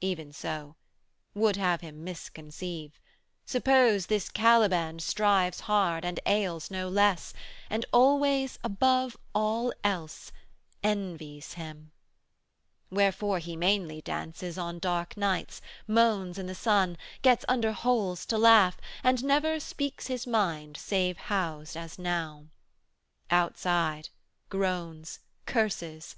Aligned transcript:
Even 0.00 0.32
so, 0.32 0.74
'would 1.34 1.54
have 1.54 1.82
Him 1.82 2.02
misconceive, 2.02 2.98
suppose 3.46 4.06
This 4.06 4.28
Caliban 4.28 4.98
strives 4.98 5.60
hard 5.70 6.04
and 6.04 6.18
ails 6.26 6.68
no 6.68 6.88
less, 6.88 7.32
And 7.70 7.86
always, 7.92 8.58
above 8.64 9.16
all 9.36 9.72
else, 9.84 10.32
envies 10.82 11.52
Him; 11.52 11.92
265 12.90 12.96
Wherefore 12.96 13.38
he 13.38 13.54
mainly 13.54 14.00
dances 14.00 14.58
on 14.58 14.80
dark 14.80 15.16
nights, 15.16 15.62
Moans 15.86 16.38
in 16.40 16.48
the 16.48 16.56
sun, 16.56 16.98
gets 17.22 17.44
under 17.46 17.70
holes 17.70 18.26
to 18.26 18.38
laugh, 18.38 18.78
And 19.04 19.22
never 19.22 19.60
speaks 19.60 20.08
his 20.08 20.26
mind 20.26 20.76
save 20.76 21.16
housed 21.16 21.76
as 21.76 22.00
now: 22.00 22.46
Outside, 23.30 24.08
'groans, 24.48 25.20
curses. 25.46 26.16